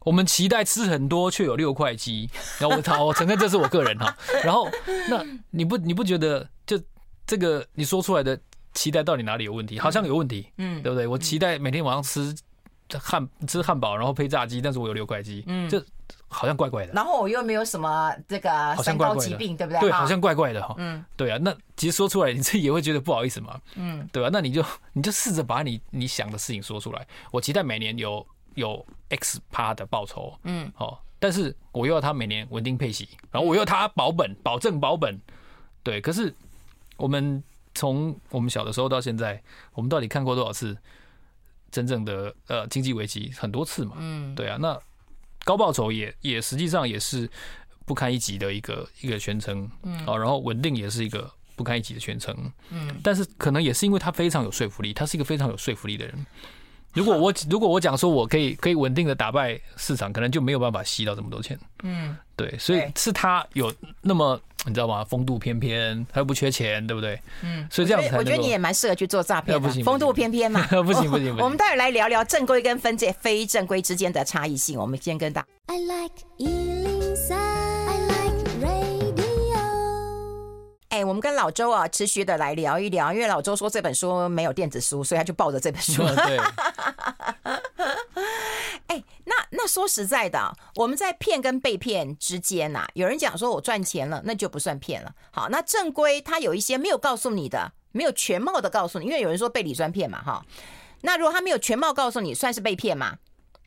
[0.00, 2.30] 我们期待吃很多，却有六块肌。
[2.60, 4.16] 然后我操，我承认这是我个人哈。
[4.44, 4.70] 然后
[5.08, 6.80] 那你不你不觉得就
[7.26, 8.38] 这个你说出来的
[8.76, 9.76] 期待到底哪里有问题？
[9.80, 11.04] 好像有问题，嗯，对不对？
[11.08, 12.32] 我期待每天晚上吃
[13.00, 15.84] 汉吃汉堡，然后配炸鸡，但是我有六块肌，嗯，这
[16.28, 16.92] 好像怪怪的。
[16.92, 19.80] 然后我又没有什么这个三高疾病，对不对？
[19.80, 20.74] 对，好像怪怪的哈。
[20.78, 21.38] 嗯，对啊。
[21.40, 23.60] 那其实说出来，你自己也会觉得不好意思嘛。
[23.74, 24.30] 嗯，对吧？
[24.32, 27.04] 那你就你就试着把你你想的事情说出来。
[27.32, 28.24] 我期待每年有。
[28.56, 35.20] 有 X 趴的报酬，嗯，好，但是我又要他每年稳定配息，然后我又要他保本，保证保本，
[35.82, 36.00] 对。
[36.00, 36.34] 可是
[36.96, 37.44] 我们
[37.76, 39.40] 从我们小的时候到现在，
[39.74, 40.76] 我们到底看过多少次
[41.70, 43.30] 真正的呃经济危机？
[43.36, 44.56] 很多次嘛，嗯，对啊。
[44.58, 44.76] 那
[45.44, 47.30] 高报酬也也实际上也是
[47.84, 52.34] 不堪一击的一个一个全称，嗯，啊，然后稳定也是一个不堪一击的全称，
[52.70, 52.90] 嗯。
[53.04, 56.26] 但是可能也是因为他非常有说服力，他是一个非常有说服力的人。
[56.96, 61.58] 如果我如果我讲说我可以可以稳定的打败市场，可能就没有办法吸到这么多钱。
[61.82, 65.04] 嗯，对，所以是他有那么你知道吗？
[65.04, 67.20] 风度翩翩，他又不缺钱，对不对？
[67.42, 69.70] 嗯，所以这样子，我觉得你也蛮适合去做诈骗的。
[69.84, 71.36] 风度翩翩嘛， 不行不行。
[71.36, 74.78] 我们待会来聊聊正规跟分界非正规之间的差异性。
[74.78, 75.46] 我们先跟大。
[75.66, 76.14] I like
[80.96, 86.02] 哎，我们跟老周啊，持续的来聊一聊，因为老周说这本书没有电子书，所以他就抱着这本书。
[86.24, 86.38] 对。
[88.86, 95.12] 哎，那那说实在的，我们在骗跟被骗之间呐，有人讲说我赚钱了，那就不算骗了。
[95.30, 100.42] 好，那正规他有一些没有告诉你的，没有全貌的告诉你，因为有人说被理专骗嘛，哈。
[101.02, 103.18] 那如果他没有全貌告诉你，算是被骗吗？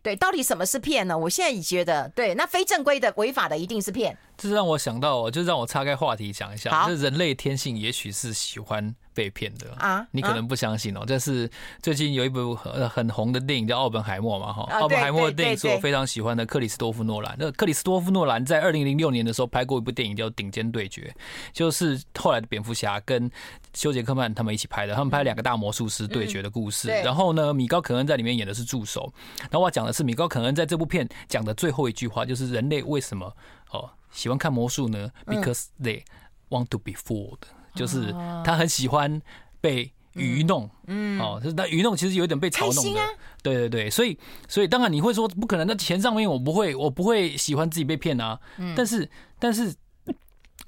[0.10, 1.16] 对，到底什么是骗呢？
[1.16, 4.18] 我现在已觉得，对，那非正规的、违法的一定是骗。
[4.36, 10.08] 这让我想到，就让我岔开话题讲一下，这人类天性也许是喜欢被骗的啊。
[10.12, 11.50] 你可能不相信哦，这是
[11.82, 17.36] 最近有一部很很红的电影叫《奥本海默》嘛，哈，《奥本海默》的电影是我非常喜欢的克里斯多夫诺兰。
[17.38, 21.14] 那克里斯多夫诺兰在二零零六年的时候拍过一部电影叫《顶尖对决》，
[21.52, 23.30] 就是后来的蝙蝠侠跟
[23.74, 26.88] 休杰克曼他们一起拍的，他们拍两个大魔术师对决的故事。
[26.88, 29.12] 然后呢，米高肯恩在里面演的是助手。
[29.42, 33.36] 然后我讲的是米高肯恩在这部片讲的最后一句话，就是人类为什么
[33.72, 36.04] 哦喜欢看魔术呢？Because they
[36.50, 37.42] want to be fooled，
[37.76, 38.12] 就是
[38.44, 39.22] 他很喜欢
[39.62, 40.70] 被愚弄。
[40.88, 43.00] 嗯，哦，就是那愚弄其实有点被嘲弄的。
[43.42, 48.40] 对对对，所以所以当然你会说不可能，那钱上面我不会，我不会喜欢自己被骗啊。
[48.76, 49.74] 但是但是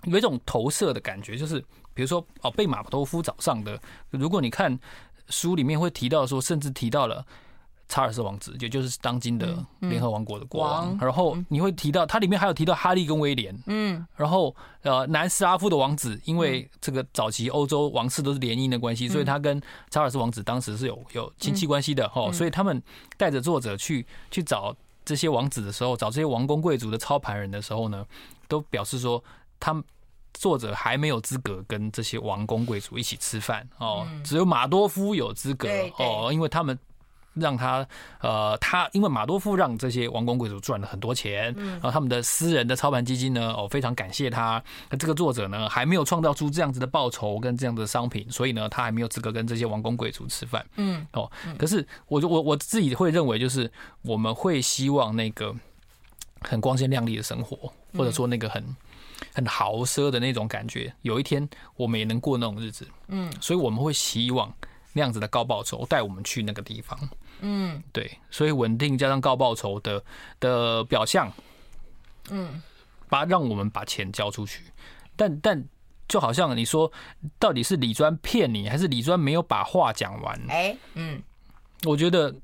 [0.03, 1.59] 有一种投射的感觉，就是
[1.93, 4.79] 比如说哦，被马头夫找上的，如果你看
[5.29, 7.25] 书里面会提到说，甚至提到了。
[7.91, 10.97] 查尔斯王子，也就是当今的联合王国的国王。
[10.97, 13.54] 然后你会提到，它里面还有提到哈利跟威廉。
[13.65, 22.32] 嗯，然后呃，南斯拉夫的王子，因为这个早期欧洲王室都是联姻的关系，所以他跟查尔斯王子当时是有有亲戚关系的哦。
[22.32, 22.82] 所以他们
[23.17, 24.73] 带着作者去去找
[25.04, 28.06] 这些王子的时候，找这些王公贵族的操盘人的时候呢，
[28.47, 29.21] 都表示说，
[29.60, 29.84] 他们
[30.34, 36.80] 作者还没有资格跟这些王公贵族一起吃饭哦，只有马多夫有资格哦，因为他们。
[37.33, 37.87] 让他
[38.19, 44.61] 呃，他因为马多夫让这些王公贵族赚了很多钱，然后他们的私人的操盘基金呢，哦，非常感谢他。
[44.89, 50.65] 那这个作者呢，还没有创造出这样子的报酬跟这样的商品，所以呢，他还没有资格跟这些王公贵族吃饭。
[50.75, 55.55] 嗯，哦，可是我我我自己会认为，就是我们会希望那个
[56.41, 58.63] 很光鲜亮丽的生活，或者说那个很
[59.33, 62.85] 很豪奢的那种感觉，有一天我们也能过那种日子。
[63.07, 64.53] 嗯，所以我们会希望
[64.93, 66.97] 那样子的高报酬带我们去那个地方。
[67.39, 70.04] 嗯，对，所以稳定加上高报酬的
[70.39, 71.32] 的表象，
[72.30, 72.62] 嗯，
[73.10, 74.65] 把让我们把钱交出去，
[75.15, 75.63] 但但
[76.08, 76.91] 就好像你说，
[77.39, 80.39] 到底是李专骗你，还是李专没有把话讲完？
[80.49, 81.21] 哎，嗯，
[81.86, 82.36] 我觉得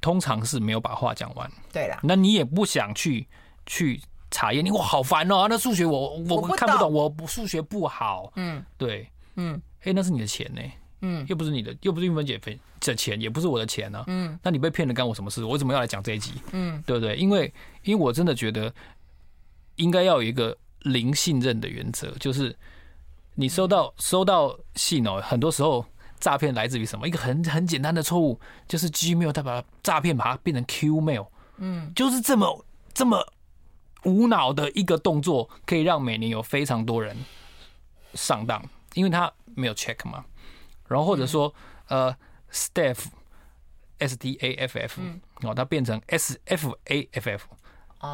[0.00, 1.50] 通常是没有把话讲完。
[1.72, 3.26] 对了，那你也不想去
[3.66, 8.30] 去查验，你我好烦哦，那数学我我看不懂，我数学不好。
[8.36, 10.60] 嗯，对，嗯，哎，那是你的钱呢。
[11.00, 14.04] 嗯，又不是你的，又不是运分姐分的钱，也不是我的钱呢、啊。
[14.08, 15.44] 嗯，那你被骗了，干我什么事？
[15.44, 16.32] 我为什么要来讲这一集？
[16.52, 17.16] 嗯，对不对？
[17.16, 17.52] 因为，
[17.84, 18.72] 因为我真的觉得
[19.76, 22.56] 应该要有一个零信任的原则，就是
[23.34, 25.84] 你收到收到信哦，很多时候
[26.18, 27.06] 诈骗来自于什么？
[27.06, 33.24] 一个很很简单的错误，就是 Gmail 它把诈骗把它变成 Qmail，嗯，就是这么这么
[34.02, 37.16] 无脑的一个动作，可以让每年有非常多人
[38.14, 38.60] 上当，
[38.94, 40.24] 因为他没有 check 嘛。
[40.88, 41.52] 然后或者说，
[41.88, 42.14] 呃
[42.50, 45.00] ，staff，s t a f f，
[45.42, 47.46] 哦，它变成 s f a f f，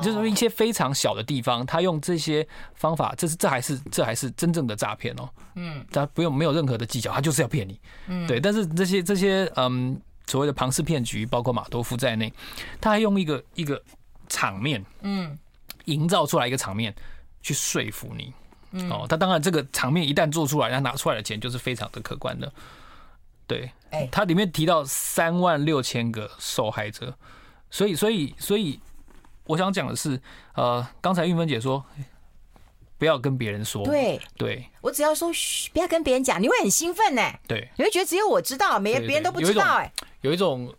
[0.03, 5.29] 就是一些非常小的地方，他用这些方法，这是这还是这还是真正的诈骗哦。
[5.57, 7.81] 嗯，他不用没有任何的技巧，他就是要骗你。
[8.07, 8.41] 嗯，对。
[8.41, 12.33] 但是这些这些嗯所谓的庞氏骗局，包括马多夫在内，
[12.81, 13.81] 他还用一个一个
[14.27, 15.39] 场面，嗯，
[15.85, 16.95] 营造出来一个场面
[17.43, 18.33] 去说服你。
[18.91, 22.53] 哦，他当然这个场面一旦做出来，他拿出来的钱就是非常的可观的。
[23.47, 27.15] 对，哎，他里面提到三万六千个受害者，
[27.71, 28.81] 所以，所以，所以，
[29.45, 30.21] 我想讲的是，
[30.55, 31.85] 呃，刚才韵芬姐说，
[32.97, 40.75] 不要跟别人说，对，对，我只要说嘘，不要跟别人讲，你会很兴奋呢，对，你会觉得只有我知道，没别人都不知道，哎，有一种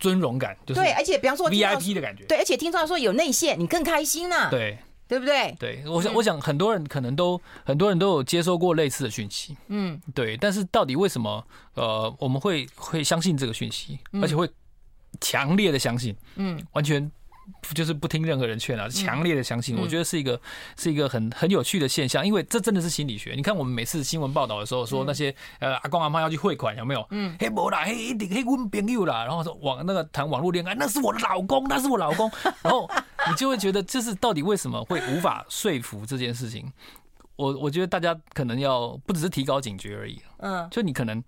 [0.00, 4.76] 尊荣感，就是对，而且比方说 VIP 的感觉，对，而且听到说有内线，你更开心呢，对。
[5.12, 5.54] 对不对？
[5.60, 10.38] 对，我想，我想很多人可能都很多人都有接收过类似的讯息，嗯，对。
[10.38, 14.48] 但是到底为什么呃我们会会相信这个讯息，而且会
[15.20, 17.12] 强烈的相信，嗯，完全。
[17.74, 20.40] 就是不听任何人劝啊，强烈的相信，我觉得是一个
[20.76, 23.34] 是一个很很有趣的现象，因为这真的是心理学。
[23.34, 27.06] 你看我们每次新闻报道的时候，说那些呃阿公阿妈要去汇款，有没有？
[27.10, 32.30] 嗯，嘿无啦，嘿一定嘿问朋友啦，然后说网那个谈网络恋爱，那是我的老公，那是我老公，
[32.62, 32.90] 然后
[33.28, 36.70] 你就会觉得这是到底为什么会无法说服这件事情？
[37.36, 41.22] 我我觉得大家可能要不只是提高警觉而已，嗯，就你可能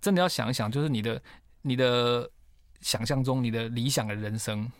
[0.00, 1.20] 真的要想一想，就是你的
[1.62, 2.28] 你的
[2.80, 4.70] 想象中你的理想的人生。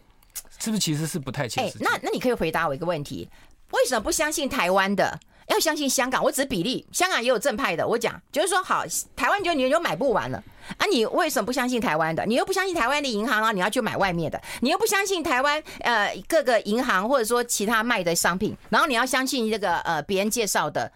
[0.58, 1.84] 是不是其实是不太切实际？
[1.84, 3.28] 那那你可以回答我一个问题：
[3.72, 5.18] 为什么不相信台湾的，
[5.48, 6.22] 要相信香港？
[6.22, 7.86] 我只比例，香港也有正派的。
[7.86, 10.42] 我讲就是说，好，台湾就你就买不完了
[10.78, 10.86] 啊！
[10.90, 12.24] 你为什么不相信台湾的？
[12.26, 13.52] 你又不相信台湾的银行啊？
[13.52, 14.40] 你要去买外面的？
[14.60, 18.56] 你又不相信台湾呃各个银行或者说其他卖的商品？
[18.70, 20.90] 然后你要相信这个呃别人介绍的？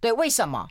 [0.00, 0.68] 对，为什么？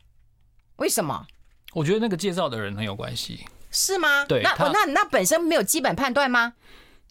[0.78, 1.25] 为什么？
[1.73, 4.23] 我觉得那个介绍的人很有关系，是吗？
[4.25, 6.54] 对，那那那本身没有基本判断吗？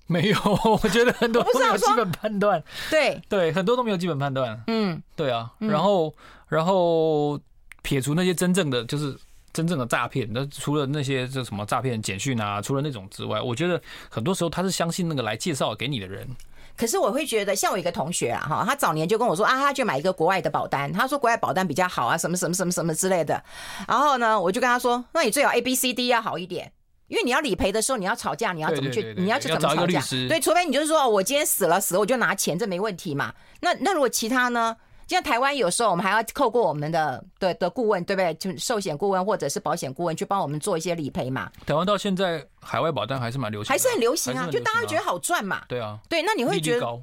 [0.08, 2.62] 没有，我觉得很多都没有基本判断。
[2.90, 4.62] 对对，很多都没有基本判断。
[4.66, 5.50] 嗯，对啊。
[5.58, 6.14] 然后，
[6.46, 7.40] 然后
[7.80, 9.16] 撇除那些真正的，就是
[9.54, 10.28] 真正的诈骗。
[10.30, 16.28] 那除了那些这什么诈骗简讯啊，除了那种之外，我觉得很多时候他是相信那个来介绍给你的人。
[16.76, 23.42] 可是我会觉得，像我一个同学啊，哈，他早年就跟我说啊，他去买一个国外的保单，他说国外保单比较好啊，什么什么什么什么之类的。
[23.88, 26.72] 然后呢，我就跟他说，那你最好 A B C D 要好一点。
[27.08, 29.02] 因为你要理赔的时候，你要吵架，你要怎么去？
[29.02, 30.00] 对对对对你要去怎么吵架？
[30.28, 33.32] 对，除非你就是说，我今天死了，死了我就拿钱，这没问题嘛。
[33.60, 34.76] 那那如果其他呢？
[35.06, 38.32] 像台湾有时候我们还要透过我们的的的顾问，对不对？
[38.34, 41.52] 就寿险顾问或者是保险顾问去帮我们做一些理赔嘛。
[41.66, 45.62] 台湾到现在海外保单还是蛮流行，还是很流行啊，就大家觉得好赚嘛。
[45.68, 47.02] 对啊，对，那你会觉得，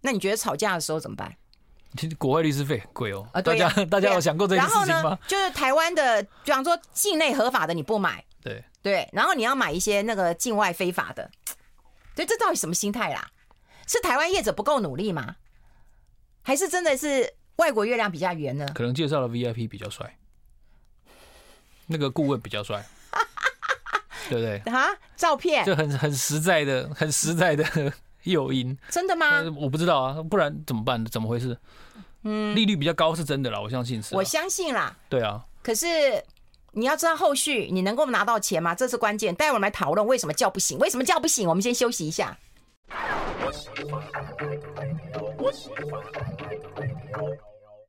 [0.00, 1.34] 那你觉得吵架的时候怎么办？
[1.98, 3.26] 其实国外律师费很贵哦。
[3.32, 5.18] 啊，大家大家有想过这件事情吗？
[5.26, 8.24] 就是台湾的，比方说境内合法的你不买。
[8.44, 11.30] 对对，然后你要买一些那个境外非法的，
[12.14, 13.30] 对，这到底什么心态啦？
[13.86, 15.36] 是台湾业者不够努力吗？
[16.42, 18.68] 还是真的是外国月亮比较圆呢？
[18.74, 20.18] 可能介绍的 VIP 比较帅，
[21.86, 22.84] 那个顾问比较帅，
[24.28, 24.58] 对不对？
[24.70, 27.64] 啊，照片就很很实在的、很实在的
[28.24, 28.76] 诱因。
[28.90, 29.42] 真的吗？
[29.56, 31.02] 我不知道啊，不然怎么办？
[31.06, 31.58] 怎么回事？
[32.24, 34.14] 嗯，利率比较高是真的啦，我相信是。
[34.14, 34.94] 我相信啦。
[35.08, 35.42] 对啊。
[35.62, 36.22] 可是。
[36.76, 38.74] 你要知道后续你能够拿到钱吗？
[38.74, 39.34] 这是关键。
[39.34, 41.48] 待会儿我们来讨论为什么叫不醒，为什么叫不醒？
[41.48, 42.36] 我们先休息一下。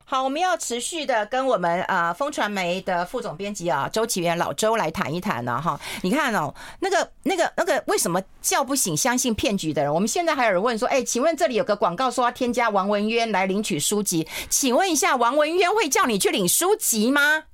[0.08, 5.80] 好，我们要持续的跟我们呃风传媒的副总编辑啊周岐原老周来谈一谈呢哈。
[6.04, 9.91] 你看哦，那个那个那个为什么叫不醒相信骗局的人？
[9.91, 17.45] 我们现在还有人问说，哎，请问这里有个广告说要添加王文渊来领取书籍，请问一下，王文渊会叫你去领书籍吗？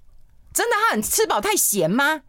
[0.53, 2.21] 真的他很吃饱太闲吗？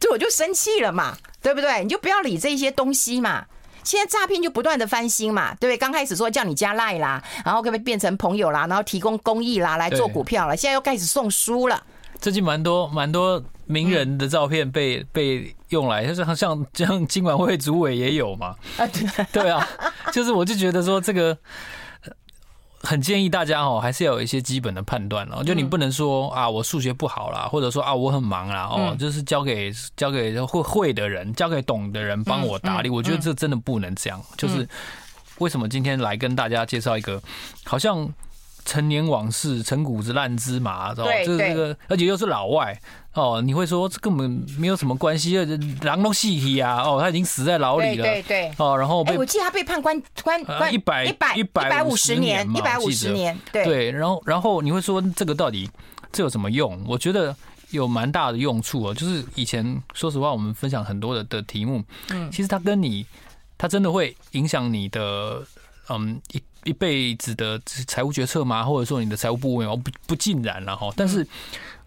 [0.00, 1.82] 这我就生气了嘛，对不对？
[1.82, 3.46] 你就不要理这些东西嘛。
[3.82, 5.76] 现在诈骗就不断的翻新嘛，对不对？
[5.76, 11.82] 刚开始说叫你加赖啦，然后可不可以变成朋友啦，然后提供公益啦来做股票了，现在又开始送书了。
[12.20, 18.54] 最近蛮多蛮多名人的照片被、嗯、被用来，就是像像金管会主委也有嘛。
[18.76, 19.66] 啊，对对啊，
[20.12, 21.36] 就是我就觉得说这个。
[22.82, 25.42] 很建议大家哦，还是要有一些基本的判断哦。
[25.42, 32.88] 就你不能说啊，我数学不好啦，或者说啊，我很忙啦哦，就是交给交给会会的人，交给懂的人帮我打理。
[32.88, 34.22] 我觉得这真的不能这样。
[34.36, 34.68] 就是
[35.38, 37.22] 为什么今天来跟大家介绍一个，
[37.64, 38.12] 好像。
[38.64, 42.78] 陈年往事，陈谷子烂芝麻，知道就是这个，而且又是老外
[43.18, 43.42] 哦。
[43.42, 45.36] 你会说这根本没有什么关系，
[45.82, 48.76] 狼都细体啊哦，他已经死在牢里了，对对哦。
[48.76, 53.90] 然后被、欸、我记得他被判关关关一百一百一百五十年，一百五十年，对对。
[53.90, 55.68] 然后然后你会说这个到底
[56.12, 56.80] 这有什么用？
[56.86, 57.34] 我觉得
[57.70, 58.94] 有蛮大的用处哦。
[58.94, 63.04] 就是以前说实话，我们分享很多的的题目，嗯，其实它跟你，
[63.56, 65.42] 它真的会影响你的，
[65.88, 66.42] 嗯一。
[66.64, 68.64] 一辈子的财务决策吗？
[68.64, 70.92] 或者说你的财务部位哦，不不尽然了哈。
[70.96, 71.26] 但是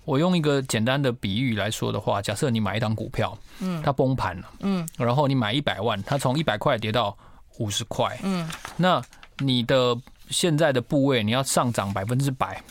[0.03, 7.15] 我用一个简单的比喻来说的话，假设你买一档股票，嗯，它崩盘了，嗯，然后你买一百万，它从一百块跌到
[7.59, 9.01] 五十块，嗯，那
[9.37, 9.95] 你的
[10.29, 12.61] 现在的部位你要上涨百分之百，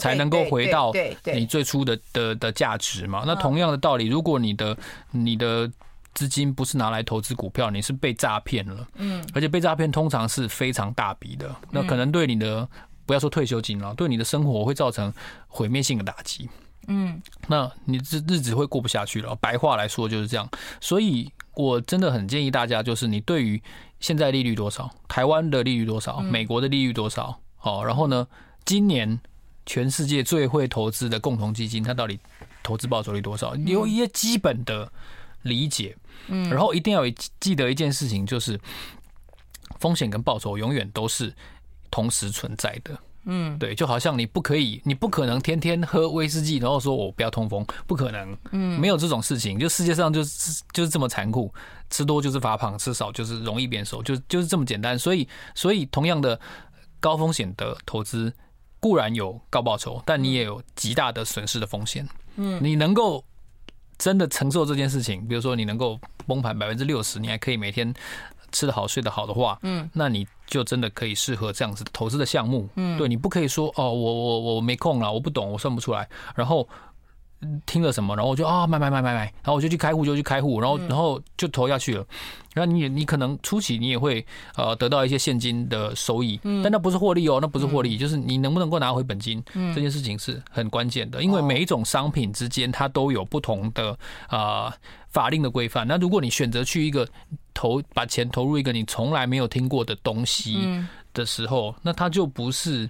[0.00, 0.92] 才能够回到
[1.34, 3.24] 你最初的的的价值嘛。
[3.26, 4.76] 那同样的道理，如果你的
[5.10, 5.70] 你的
[6.14, 8.86] 资金不是拿来投资股票，你是被诈骗了。
[8.94, 12.68] 嗯，而且被诈骗通常是非常大笔的，那可能对你的
[13.04, 15.12] 不要说退休金了，对你的生活会造成
[15.48, 16.48] 毁灭性的打击。
[16.88, 19.34] 嗯，那你这日子会过不下去了。
[19.36, 20.48] 白话来说就是这样。
[20.80, 23.62] 所以我真的很建议大家，就是你对于
[24.00, 28.26] 现在利率多少，台湾的利率多少，美国的利率多少，好，然后呢，
[28.64, 29.20] 今年
[29.66, 32.18] 全世界最会投资的共同基金，它到底
[32.62, 33.54] 投资报酬率多少？
[33.56, 34.90] 有一些基本的
[35.42, 35.96] 理解。
[36.28, 37.02] 嗯，然后一定要
[37.38, 38.60] 记得一件事情，就是
[39.78, 41.34] 风险跟报酬永远都是
[41.90, 42.98] 同时存在的。
[43.24, 48.36] 嗯，对，就好像你不可以，你不可能天天喝威士忌，然后说我不要通风，不可能。
[48.52, 51.52] 嗯，没有这种事情，就世界上就是就是这么残酷，
[51.90, 54.98] 吃多就是发胖，吃少就是容易变瘦，就就是这么简单。
[54.98, 56.38] 所以，所以同样的
[57.00, 58.32] 高风险的投资
[58.80, 62.08] 固然有高报酬，但你也有极大的损失的风险。
[62.36, 63.24] 嗯，你能够。
[63.98, 67.92] 真的承受这件事情，比如说你能够崩盘百分之六十，你还可以每天
[68.52, 76.68] 吃得好睡得好的话，嗯，那你就真的可以适合这样子投资的项目，嗯，对，你不可以说哦，我我我没空了，我不懂，我算不出来，然后。
[77.66, 82.04] 听了什么，然后我就啊买买买买买，然后我就去开户，就去开户，然后然后就投下去了。
[82.52, 89.40] 然后你你可能初期你也会呃得到一些现金的收益，但那不是获利哦，那不是获利，就是你能不能够拿回本金，
[89.72, 91.22] 这件事情是很关键的。
[91.22, 94.74] 因为每一种商品之间它都有不同的啊
[95.18, 95.84] 法令的规范。
[95.88, 97.08] 那如果你选择去一个
[97.52, 100.56] 投把钱投入一个你从来没有听过的东西
[101.12, 102.88] 的时候，那它就不是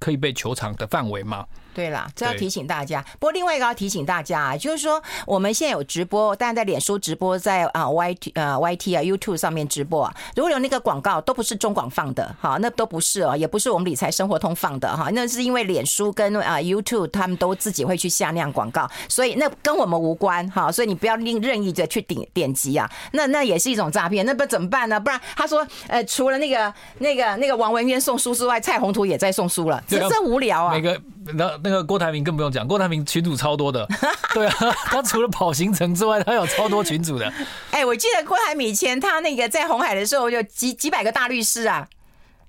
[0.00, 1.46] 可以被球场的范围嘛。
[1.74, 3.04] 对啦，这要提醒大家。
[3.18, 25.00] 不过另外一个要提醒大家啊，就是说我们现在有直播，但在脸书直播，在啊 YT 呃 YT 啊 YouTube 上面直播啊，如果有那个广告，都不是中广放的，哈，那都不是哦，也不是我们理财生活通放的哈，那是因为脸书跟啊 YouTube 他们都自己会去下那样广告，所以那跟我们无关哈，所以你不要另任意的去点点击啊，那那也是一种诈骗，那不怎么办呢？
[25.00, 30.72] 不然他说呃，除了那个那个那个王文渊送书之外，蔡宏图也在送书了，这真无聊啊。
[30.72, 31.00] 每个
[31.34, 33.88] 那那个郭台铭更不用讲，郭台铭群主超多的，
[34.34, 34.54] 对啊，
[34.84, 37.26] 他除了跑行程之外，他有超多群主的。
[37.70, 41.88] 哎、欸，我记得郭台铭以前他那个在红海的时候，有几几百个大律师啊，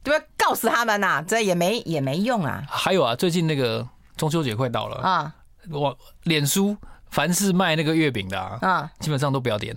[0.03, 0.26] 对吧？
[0.38, 2.61] 告死他们呐、啊，这也没也没用啊。
[2.70, 3.88] 还有啊，最近那个
[4.18, 5.34] 中秋节快到了啊，
[5.72, 6.76] 我脸书
[7.09, 9.74] 凡是卖那个月饼的啊，啊，基本上都不要点。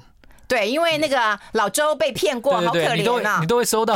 [0.48, 2.94] 对，因为那个老周被骗过，好可怜啊！
[2.94, 3.94] 你都你都会收到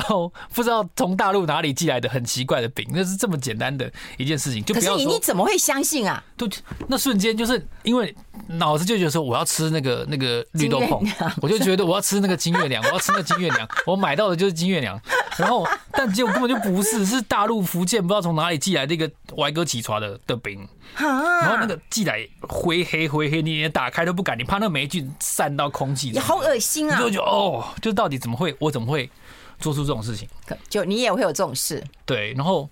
[0.52, 4.92] 不知道从大陆哪里寄来的很奇怪的饼，那是这么简单的一件事情，就不要。
[4.92, 6.22] 可是你你怎么会相信啊？
[6.36, 6.46] 都
[6.88, 8.14] 那瞬间就是因为
[8.48, 11.02] 脑子就觉得说我要吃那个那个绿豆椪，
[11.40, 15.00] 我就觉得我要吃那个金月亮，我要吃那个金月亮， 我买到的就是金月亮，
[15.38, 20.68] 然后但结果根本就不是，是大陆福建不知道从哪里寄来的一个歪哥起床的的饼。
[20.94, 26.98] 然后那个寄来灰黑灰黑，你连打开都不敢，你怕那霉菌散到空气，好恶心啊！
[26.98, 29.10] 就就哦，就到底怎么会，我怎么会
[29.58, 30.28] 做出这种事情？
[30.68, 31.82] 就你也会有这种事？
[32.04, 32.68] 对，然后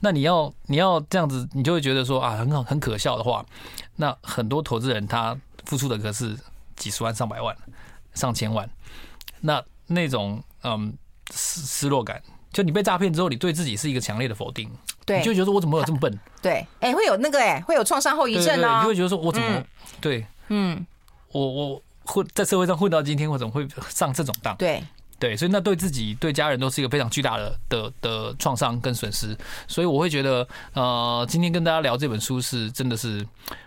[0.00, 3.44] 那你要你要这样子，你就会觉得说啊，很好很可笑的话，
[3.96, 6.36] 那很多投资人他付出的可是
[6.76, 7.56] 几十万、上百万、
[8.14, 8.68] 上千万，
[9.40, 10.92] 那那种嗯
[11.32, 12.22] 失失落感。
[12.52, 14.68] 就你被诈骗之后，你对自己是一个强烈的否定，
[15.06, 16.18] 对，你就觉得说我怎么有这么笨？
[16.42, 19.64] 对，哎、欸，会有那个哎、欸，会有创伤后遗症啊、哦，你就会觉得说我怎么、嗯、
[20.00, 20.84] 对，嗯，
[21.30, 24.56] 我我混在社会上混到今天，我怎么会上这种当？
[24.56, 24.82] 对
[25.18, 29.36] 对，所以那对自己对家人都是一个非常巨大的的的创伤跟损失，
[29.68, 33.26] 所以我会觉得呃，今天跟大家聊这本书是真的是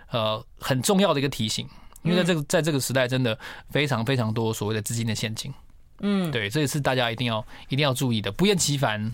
[0.09, 1.67] 呃很重要的一个提醒，
[2.01, 3.37] 因为在这个在这个时代，真的
[3.69, 5.53] 非常非常多所谓的资金的陷阱。
[5.99, 9.11] 嗯，对，这也是大家一定要一定要注意的，不厌其烦。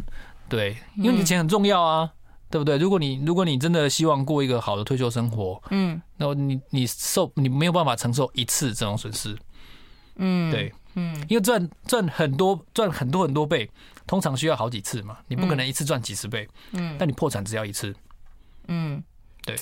[0.47, 2.09] 对，因为你的钱很重要啊，
[2.49, 2.77] 对不对？
[2.77, 9.37] 如果你如果你真的希望过一个好的退休生活，嗯，那你你受你没有办法承受一次这种损失，
[10.15, 13.69] 嗯，对，嗯，因为赚赚很多赚很多很多倍，
[14.07, 17.95] 通常需要好几次嘛，你不可能一次赚几十倍，嗯，但你破产只要一次，
[18.67, 19.03] 嗯，
[19.45, 19.55] 对。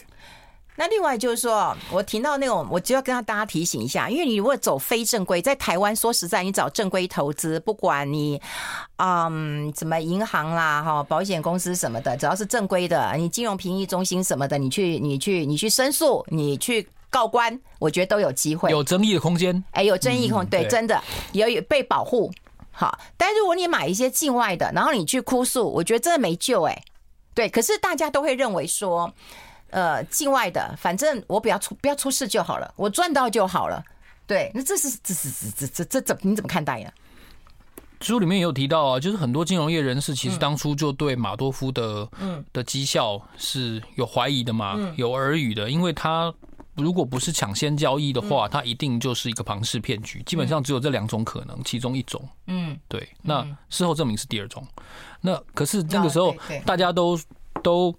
[0.80, 8.40] 那另外就是说，我听到那种，我就要跟大家提醒一下，因为你如果走非正规，在台湾说实在，你找正规投资，不管你，
[8.98, 22.32] 嗯，什么银行啦、哈保险公司什么的，只要是正规的，你金融评议中心什么的，你去，你去，你去申诉，你去告官，我觉得都有机会，有争议的空间，哎，有争议空，对，真的也有被保护。
[22.70, 26.84] 好，但如果你买一些境外的，然后你去哭诉，我觉得真的没救，哎，
[27.34, 29.12] 对，可是大家都会认为说。
[29.70, 33.84] 呃，境外的，反正我不要出不要出事就好了，我赚到就好了。
[34.26, 36.94] 对，那这是这是这这这这怎你怎么看待呀？
[38.02, 46.34] 书里面也有提到啊，就是很多金融业人士其实当初就对马多夫的嗯的绩效是有怀疑的嘛，有耳语的，因为他
[46.76, 50.22] 如果不是抢先交易的话，他一定就是一个庞氏骗局。
[50.24, 52.22] 基本上只有这两种可能，其中一种。
[52.46, 53.08] 嗯，对。
[53.22, 54.66] 那事后证明是第二种。
[55.22, 57.20] 那可是那个时候大家都
[57.64, 57.94] 都。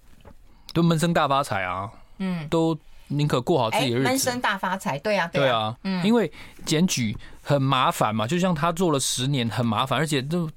[0.73, 1.89] 都闷声大发财啊！
[2.19, 4.09] 嗯，都宁可过好自己的日子。
[4.09, 6.31] 闷声大发财，对啊，对啊，嗯，因为
[6.65, 10.49] 检举很麻烦嘛，就像他做了十年，很麻烦，而且都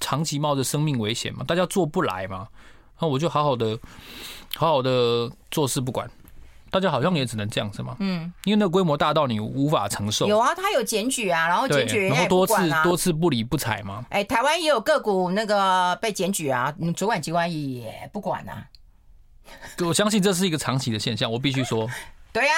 [0.00, 2.48] 长期冒着生命危险嘛，大家做不来嘛。
[2.98, 3.76] 那我就好好的、
[4.54, 6.08] 好好的做事不管，
[6.70, 7.96] 大家好像也只能这样子嘛。
[7.98, 10.28] 嗯，因为那规模大到你无法承受。
[10.28, 14.04] 有啊，他有检举啊，然后检举、啊，然后多次多次不理不睬嘛。
[14.08, 18.64] 哎，台湾也有个股那个被检举啊，主管机关也不管啊。
[19.86, 21.88] 我相信这是一个长期的现象，我必须说。
[22.32, 22.52] 对呀，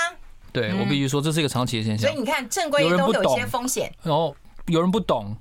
[0.53, 2.09] 对我必须说这是一个长期的现象。
[2.09, 3.93] 所以你看，正规都有一些风险。
[4.03, 4.35] 然后
[4.67, 5.37] 有人不懂，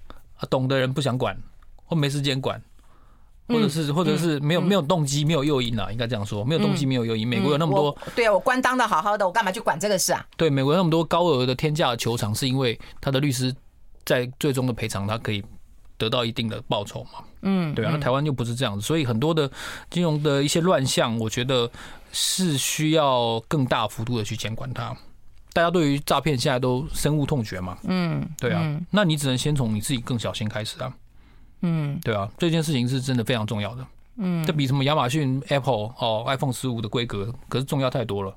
[0.49, 1.37] 懂的人不想管，
[1.85, 2.59] 或没时间管，
[3.47, 7.27] 或者是或者是没有没有动机，没有诱因啊，应该这样说，没有动机，没有诱因。
[7.27, 10.25] 美国有那么多，对啊，我官当的好好的，我干嘛去管这个事啊？
[10.35, 13.55] 对，美国有那么多高额的天价的球场，是因为他的律师
[14.03, 15.43] 在最终的赔偿，他可以
[15.97, 17.23] 得到一定的报酬嘛。
[17.43, 19.49] 嗯，对啊，那台湾就不是这样子，所以很多的
[19.89, 21.69] 金融的一些乱象，我觉得
[22.11, 24.95] 是需要更大幅度的去监管它。
[25.53, 30.91] 大家对于诈骗现在都深恶痛绝嘛，嗯，对啊，那你只能先从你自己更小心开始啊，
[31.61, 33.85] 嗯，对啊，这件事情是真的非常重要的，
[34.17, 38.35] 嗯，这比什么亚马逊、Apple 哦、iPhone 十五的规格可是重要太多了，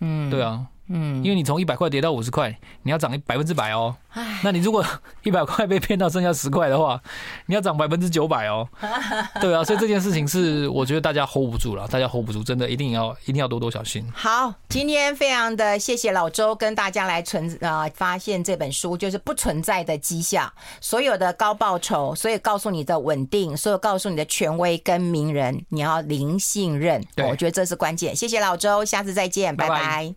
[0.00, 3.96] 嗯，对啊，嗯，因为你从一百块跌到五十块，你要涨百分之百哦。
[4.42, 4.84] 那你如果
[5.24, 7.00] 一百块被骗到剩下十块的话，
[7.46, 8.68] 你要涨百分之九百哦。
[9.40, 14.06] 对啊，所以这件事情是我觉得大家 hold 不住了，大家 hold 不住，真的一定要一定要多多小心。
[14.14, 27.02] 好，今天非常的谢谢老周跟大家来存呃发现这本书，就是不存在的绩效，所有的高报酬，所以告诉你的稳定，所有告诉你的权威跟名人，你要零信任。
[27.16, 28.14] 对，我觉得这是关键。
[28.14, 29.74] 谢谢老周，下次再见，拜拜。
[29.74, 30.12] 拜拜。